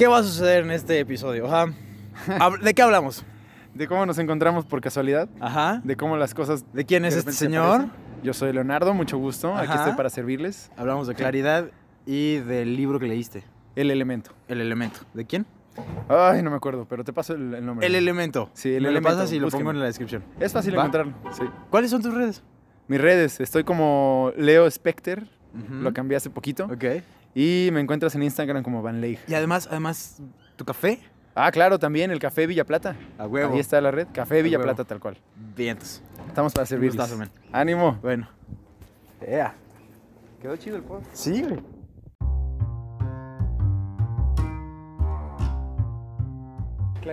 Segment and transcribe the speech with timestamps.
[0.00, 1.46] ¿Qué va a suceder en este episodio?
[1.46, 1.74] Ajá.
[2.62, 3.22] ¿De qué hablamos?
[3.74, 5.82] De cómo nos encontramos por casualidad, Ajá.
[5.84, 6.64] de cómo las cosas...
[6.72, 7.82] ¿De quién es de este señor?
[7.82, 7.92] aparecen.
[8.22, 9.54] Yo soy Leonardo, mucho gusto.
[9.54, 10.72] Aquí estoy para servirles.
[10.78, 11.66] Hablamos de claridad
[12.06, 13.44] y del libro que leíste,
[13.76, 14.30] El elemento.
[14.48, 15.00] El elemento.
[15.12, 15.44] ¿De quién?
[16.08, 17.86] Ay, no me acuerdo, pero te paso el, el nombre.
[17.86, 18.48] El elemento.
[18.54, 19.64] Sí, el Me elemento, lo pasas y lo búsquenlo.
[19.66, 20.24] pongo en la descripción.
[20.40, 20.80] Es fácil ¿Va?
[20.80, 21.42] encontrarlo, sí.
[21.68, 22.42] ¿Cuáles son tus redes?
[22.88, 25.28] Mis redes, estoy como Leo Specter,
[25.70, 26.64] lo cambié hace poquito.
[26.64, 26.84] Ok.
[27.34, 29.18] Y me encuentras en Instagram como Van Leij.
[29.28, 30.20] Y además, además,
[30.56, 31.00] ¿tu café?
[31.34, 32.96] Ah, claro, también el Café Villa Plata.
[33.16, 33.54] A huevo.
[33.54, 34.60] Ahí está la red, Café Villa.
[34.60, 35.16] Plata tal cual.
[35.56, 36.02] Vientos.
[36.26, 37.00] Estamos para servirles.
[37.52, 37.98] Ánimo.
[38.02, 38.28] Bueno.
[39.20, 39.54] Ea.
[40.42, 41.14] Quedó chido el podcast.
[41.14, 41.60] Sí, güey.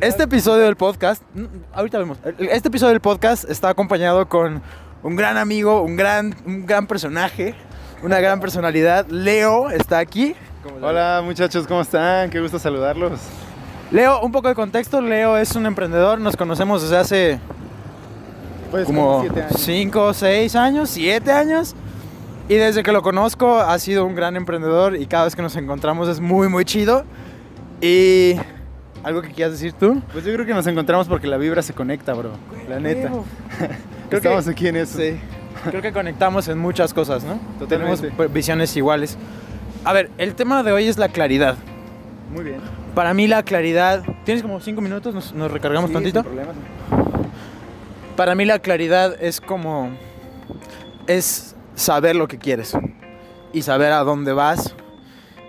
[0.00, 1.22] Este episodio del podcast,
[1.72, 2.18] ahorita vemos.
[2.38, 4.60] Este episodio del podcast está acompañado con
[5.02, 7.54] un gran amigo, un gran, un gran personaje,
[8.02, 9.06] una gran personalidad.
[9.08, 10.34] Leo está aquí.
[10.82, 12.30] Hola muchachos, ¿cómo están?
[12.30, 13.20] Qué gusto saludarlos.
[13.90, 15.00] Leo, un poco de contexto.
[15.00, 16.20] Leo es un emprendedor.
[16.20, 17.40] Nos conocemos desde hace
[18.70, 19.60] Pues como siete años.
[19.60, 21.74] 5, 6 años, 7 años.
[22.48, 25.56] Y desde que lo conozco ha sido un gran emprendedor y cada vez que nos
[25.56, 27.04] encontramos es muy, muy chido.
[27.80, 28.34] Y
[29.04, 30.02] algo que quieras decir tú.
[30.12, 32.32] Pues yo creo que nos encontramos porque la vibra se conecta, bro.
[32.68, 33.10] La neta.
[34.08, 34.98] Creo Estamos que- aquí en eso.
[34.98, 35.18] Sí.
[35.64, 37.38] Creo que conectamos en muchas cosas, ¿no?
[37.58, 38.08] Totalmente.
[38.10, 39.16] Tenemos visiones iguales.
[39.84, 41.56] A ver, el tema de hoy es la claridad.
[42.32, 42.60] Muy bien.
[42.94, 44.02] Para mí la claridad...
[44.24, 45.14] ¿Tienes como 5 minutos?
[45.14, 46.20] ¿Nos, nos recargamos Sí, tantito?
[46.22, 46.56] sin problemas.
[48.16, 49.90] Para mí la claridad es como...
[51.06, 52.76] Es saber lo que quieres.
[53.52, 54.74] Y saber a dónde vas.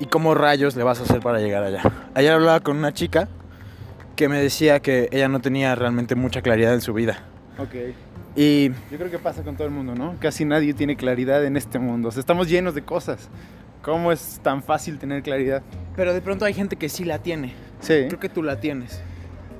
[0.00, 1.82] Y cómo rayos le vas a hacer para llegar allá.
[2.14, 3.28] Ayer hablaba con una chica
[4.16, 7.18] que me decía que ella no tenía realmente mucha claridad en su vida.
[7.58, 7.74] Ok.
[8.34, 10.16] Y Yo creo que pasa con todo el mundo, ¿no?
[10.18, 12.08] Casi nadie tiene claridad en este mundo.
[12.08, 13.28] O sea, estamos llenos de cosas.
[13.82, 15.62] ¿Cómo es tan fácil tener claridad?
[15.96, 17.52] Pero de pronto hay gente que sí la tiene.
[17.80, 18.04] Sí.
[18.08, 19.02] Creo que tú la tienes.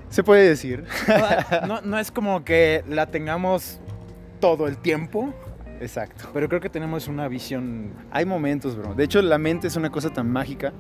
[0.09, 0.85] Se puede decir.
[1.67, 3.81] No, no es como que la tengamos
[4.41, 5.33] todo el tiempo,
[5.81, 6.31] Exacto.
[6.33, 7.93] pero creo que tenemos una visión.
[8.11, 8.95] Hay momentos, bro.
[8.95, 10.73] De hecho, la mente es una cosa tan mágica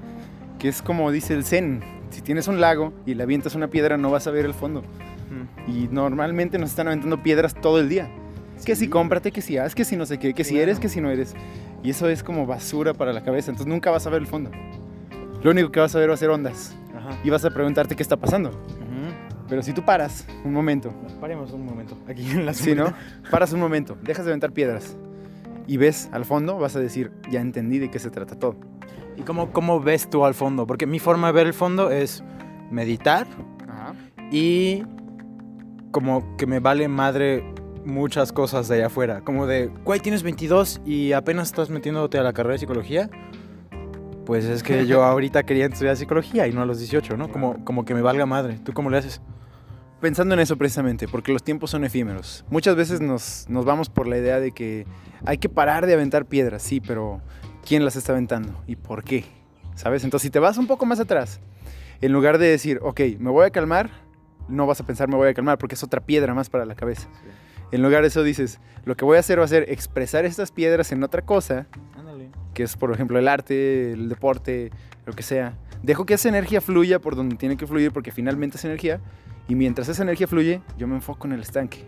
[0.58, 1.82] que es como dice el Zen.
[2.10, 4.82] Si tienes un lago y le avientas una piedra, no vas a ver el fondo.
[5.68, 8.08] Y normalmente nos están aventando piedras todo el día.
[8.64, 10.62] Que si cómprate, que si haz, que si no sé qué, que si Claro.
[10.64, 11.34] eres, que si no eres.
[11.82, 13.50] Y eso es como basura para la cabeza.
[13.50, 14.50] Entonces nunca vas a ver el fondo.
[15.42, 16.76] Lo único que vas a ver va a ser ondas.
[16.96, 17.10] Ajá.
[17.24, 18.50] Y vas a preguntarte qué está pasando.
[19.48, 21.96] Pero si tú paras un momento, Paremos un momento.
[22.08, 22.92] Aquí en la si no,
[23.30, 24.96] paras un momento, dejas de aventar piedras
[25.66, 28.56] y ves al fondo, vas a decir, ya entendí de qué se trata todo.
[29.16, 30.66] ¿Y cómo, cómo ves tú al fondo?
[30.66, 32.24] Porque mi forma de ver el fondo es
[32.70, 33.26] meditar
[34.30, 34.84] y
[35.92, 37.44] como que me vale madre
[37.84, 39.20] muchas cosas de allá afuera.
[39.20, 43.10] Como de, güey, tienes 22 y apenas estás metiéndote a la carrera de psicología.
[44.26, 47.30] Pues es que yo ahorita quería estudiar psicología y no a los 18, ¿no?
[47.30, 48.58] Como, como que me valga madre.
[48.64, 49.20] ¿Tú cómo le haces?
[50.00, 52.44] Pensando en eso precisamente, porque los tiempos son efímeros.
[52.50, 54.84] Muchas veces nos, nos vamos por la idea de que
[55.24, 57.20] hay que parar de aventar piedras, sí, pero
[57.64, 58.52] ¿quién las está aventando?
[58.66, 59.24] ¿Y por qué?
[59.76, 60.02] ¿Sabes?
[60.02, 61.38] Entonces, si te vas un poco más atrás,
[62.00, 63.90] en lugar de decir, ok, me voy a calmar,
[64.52, 66.74] no vas a pensar me voy a calmar, porque es otra piedra más para la
[66.74, 67.08] cabeza.
[67.72, 70.52] En lugar de eso dices, lo que voy a hacer va a ser expresar estas
[70.52, 72.28] piedras en otra cosa, Ándale.
[72.54, 74.70] que es por ejemplo el arte, el deporte,
[75.06, 75.54] lo que sea.
[75.82, 79.00] Dejo que esa energía fluya por donde tiene que fluir porque finalmente es energía
[79.48, 81.84] y mientras esa energía fluye, yo me enfoco en el estanque.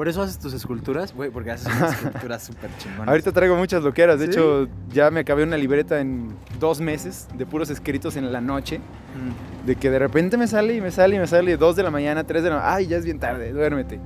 [0.00, 1.12] ¿Por eso haces tus esculturas?
[1.14, 3.06] Güey, porque haces unas esculturas súper chingonas.
[3.08, 4.30] Ahorita traigo muchas loqueras, de ¿Sí?
[4.32, 8.78] hecho ya me acabé una libreta en dos meses de puros escritos en la noche,
[8.78, 9.66] Mm.
[9.66, 11.90] de que de repente me sale y me sale y me sale dos de la
[11.90, 14.00] mañana, tres de la mañana, ay ya es bien tarde, duérmete.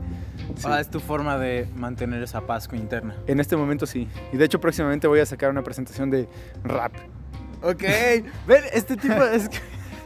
[0.57, 0.67] Sí.
[0.69, 3.15] Ah, es tu forma de mantener esa paz interna.
[3.29, 6.29] En este momento sí, y de hecho próximamente voy a sacar una presentación de
[6.65, 6.93] rap.
[7.63, 7.85] Ok.
[8.49, 9.59] Ven, este tipo es que...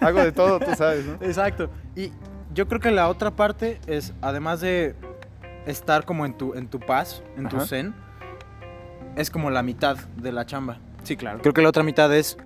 [0.03, 1.15] Hago de todo, tú sabes, ¿no?
[1.27, 1.71] Exacto.
[1.97, 2.13] Y
[2.53, 4.95] yo creo que la otra parte es, además de
[5.67, 7.95] estar como en tu, en tu paz, en tu zen,
[9.17, 10.79] es como la mitad de la chamba.
[11.03, 11.41] Sí, claro.
[11.41, 12.37] Creo que la otra mitad es,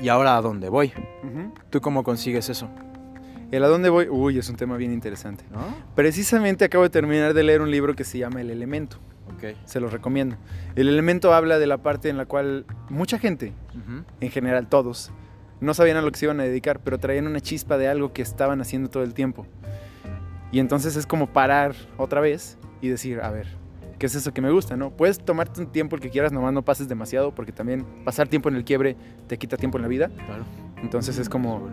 [0.00, 0.92] ¿y ahora a dónde voy?
[1.70, 2.68] ¿Tú cómo consigues eso?
[3.50, 4.08] ¿El a dónde voy?
[4.08, 5.44] Uy, es un tema bien interesante.
[5.50, 5.60] ¿No?
[5.94, 8.98] Precisamente acabo de terminar de leer un libro que se llama El Elemento.
[9.34, 9.56] Ok.
[9.64, 10.36] Se los recomiendo.
[10.76, 13.52] El Elemento habla de la parte en la cual mucha gente,
[14.20, 15.12] en general todos,
[15.60, 18.12] no sabían a lo que se iban a dedicar, pero traían una chispa de algo
[18.12, 19.46] que estaban haciendo todo el tiempo.
[20.50, 23.48] Y entonces es como parar otra vez y decir, a ver,
[23.98, 24.76] ¿qué es eso que me gusta?
[24.76, 24.90] ¿no?
[24.90, 28.48] Puedes tomarte un tiempo el que quieras, nomás no pases demasiado, porque también pasar tiempo
[28.48, 28.96] en el quiebre
[29.26, 30.08] te quita tiempo en la vida.
[30.26, 30.44] Claro.
[30.82, 31.70] Entonces es como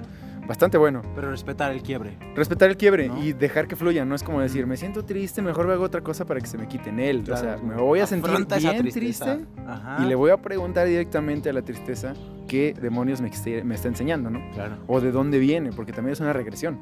[0.47, 1.01] bastante bueno.
[1.15, 2.17] Pero respetar el quiebre.
[2.35, 3.23] Respetar el quiebre ¿No?
[3.23, 6.25] y dejar que fluya, no es como decir, me siento triste, mejor hago otra cosa
[6.25, 7.23] para que se me quite en él.
[7.31, 10.03] O sea, me voy a sentir Afronta bien triste Ajá.
[10.03, 12.13] y le voy a preguntar directamente a la tristeza
[12.47, 13.31] qué demonios me,
[13.63, 14.39] me está enseñando, ¿no?
[14.51, 14.77] Claro.
[14.87, 16.79] O de dónde viene, porque también es una regresión.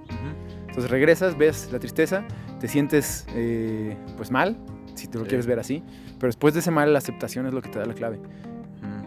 [0.73, 2.25] Entonces regresas, ves la tristeza,
[2.59, 4.57] te sientes eh, pues mal,
[4.95, 5.83] si tú lo quieres ver así,
[6.17, 8.19] pero después de ese mal la aceptación es lo que te da la clave.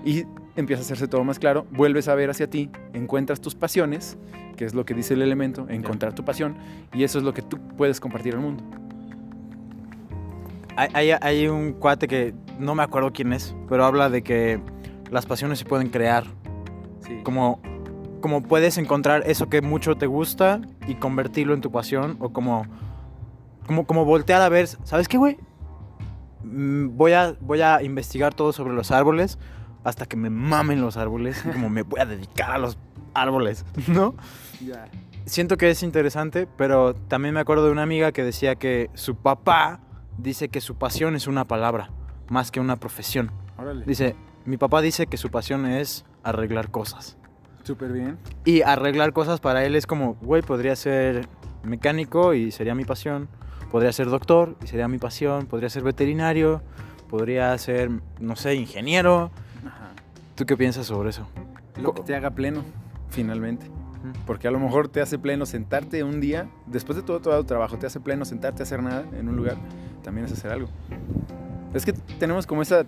[0.04, 0.22] Y
[0.54, 4.16] empieza a hacerse todo más claro, vuelves a ver hacia ti, encuentras tus pasiones,
[4.56, 6.56] que es lo que dice el elemento, encontrar tu pasión,
[6.94, 8.62] y eso es lo que tú puedes compartir al mundo.
[10.76, 14.60] Hay, hay, un cuate que no me acuerdo quién es, pero habla de que
[15.10, 16.22] las pasiones se pueden crear.
[17.24, 17.60] Como,
[18.20, 22.66] como puedes encontrar eso que mucho te gusta y convertirlo en tu pasión, o como,
[23.66, 25.38] como, como voltear a ver, ¿sabes qué, güey?
[26.42, 29.38] Mm, voy a, voy a investigar todo sobre los árboles
[29.84, 32.76] hasta que me mamen los árboles y como me voy a dedicar a los
[33.14, 34.14] árboles, ¿no?
[35.26, 39.16] Siento que es interesante, pero también me acuerdo de una amiga que decía que su
[39.16, 39.80] papá
[40.18, 41.90] dice que su pasión es una palabra,
[42.28, 43.30] más que una profesión.
[43.86, 44.14] Dice,
[44.44, 47.16] mi papá dice que su pasión es arreglar cosas.
[47.66, 48.16] Súper bien.
[48.44, 51.26] Y arreglar cosas para él es como, güey, podría ser
[51.64, 53.28] mecánico y sería mi pasión.
[53.72, 55.46] Podría ser doctor y sería mi pasión.
[55.46, 56.62] Podría ser veterinario.
[57.10, 57.90] Podría ser,
[58.20, 59.32] no sé, ingeniero.
[60.36, 61.26] ¿Tú qué piensas sobre eso?
[61.82, 62.62] Lo que te haga pleno,
[63.10, 63.66] finalmente.
[64.26, 67.78] Porque a lo mejor te hace pleno sentarte un día, después de todo tu trabajo,
[67.78, 69.56] te hace pleno sentarte a hacer nada en un lugar,
[70.04, 70.68] también es hacer algo.
[71.74, 72.86] Es que tenemos como esa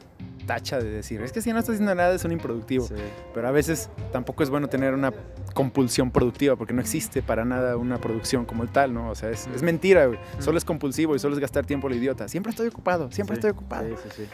[0.48, 2.88] tacha de decir, es que si no estás haciendo nada es un improductivo.
[3.34, 5.12] Pero a veces tampoco es bueno tener una
[5.52, 9.10] compulsión productiva, porque no existe para nada una producción como tal, ¿no?
[9.10, 10.18] O sea, es, mentira, güey.
[10.38, 12.28] Solo es compulsivo y solo es gastar tiempo lo idiota.
[12.28, 13.86] Siempre estoy ocupado, siempre estoy ocupado.
[13.88, 14.28] Sí, sí, sí.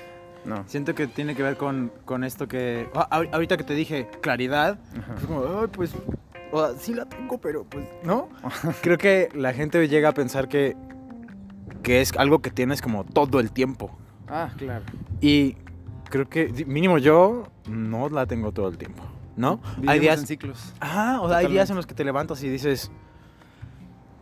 [0.44, 0.62] No.
[0.68, 2.88] Siento que tiene que ver con, con esto que.
[2.94, 4.78] Ah, ahorita que te dije claridad,
[5.26, 5.92] como, Ay, pues.
[6.78, 7.86] sí la tengo, pero pues.
[8.04, 8.28] ¿No?
[8.82, 10.76] Creo que la gente llega a pensar que.
[11.82, 13.98] que es algo que tienes como todo el tiempo.
[14.28, 14.84] Ah, claro.
[15.20, 15.56] Y
[16.14, 19.02] creo que, mínimo yo, no la tengo todo el tiempo.
[19.36, 19.60] ¿No?
[19.88, 20.20] hay días.
[20.20, 20.72] en ciclos.
[20.78, 22.92] Ajá, o sea, hay días en los que te levantas y dices.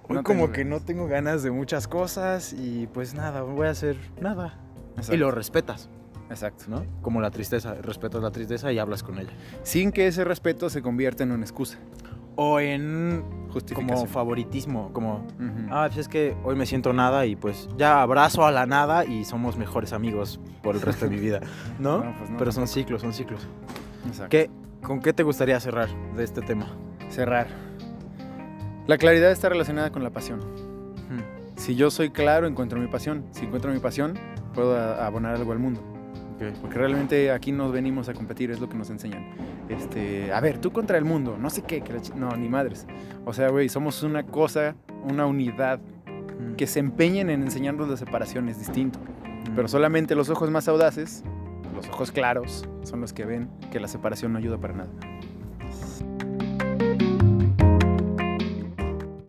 [0.08, 3.98] Hoy como que no tengo ganas de muchas cosas y pues nada, voy a hacer
[4.20, 4.58] nada.
[5.10, 5.90] Y lo respetas.
[6.30, 6.64] Exacto.
[6.68, 6.86] ¿no?
[7.02, 9.32] Como la tristeza, respetas la tristeza y hablas con ella.
[9.62, 11.78] Sin que ese respeto se convierta en una excusa.
[12.36, 13.22] O en
[13.74, 15.26] como favoritismo, como,
[15.70, 19.04] ah, pues es que hoy me siento nada y pues ya abrazo a la nada
[19.04, 21.40] y somos mejores amigos por el resto de mi vida,
[21.78, 22.02] ¿no?
[22.18, 23.46] Pues Pero son ciclos, son ciclos.
[24.06, 24.36] Exacto.
[24.82, 26.66] ¿Con qué te gustaría cerrar de este tema?
[27.08, 27.46] Cerrar.
[28.86, 30.40] La claridad está relacionada con la pasión.
[31.56, 33.24] Si yo soy claro, encuentro mi pasión.
[33.30, 34.18] Si encuentro mi pasión,
[34.54, 35.80] puedo abonar algo al mundo.
[36.60, 39.24] Porque realmente aquí nos venimos a competir, es lo que nos enseñan
[39.68, 41.82] este, a ver, tú contra el mundo, no sé qué,
[42.14, 42.86] no, ni madres.
[43.24, 44.74] O sea, güey, somos una cosa,
[45.04, 46.54] una unidad, mm.
[46.54, 48.98] que se empeñen en enseñarnos la separación es distinto.
[48.98, 49.54] Mm.
[49.54, 51.24] Pero solamente los ojos más audaces,
[51.74, 54.90] los ojos claros, son los que ven que la separación no ayuda para nada.